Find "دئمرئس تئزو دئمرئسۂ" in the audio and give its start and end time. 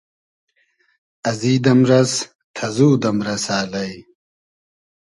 1.65-3.55